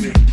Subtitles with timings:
[0.00, 0.29] screaming.